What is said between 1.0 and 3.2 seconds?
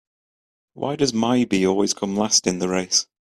my bee always come last in the race?